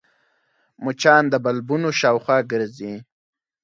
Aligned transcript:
مچان 0.83 1.23
د 1.29 1.33
بلبونو 1.43 1.89
شاوخوا 1.99 2.37
ګرځي 2.51 2.93